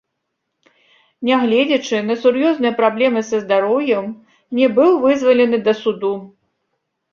[1.29, 4.05] Нягледзячы на сур'ёзныя праблемы са здароўем,
[4.63, 6.15] не быў вызвалены да суду.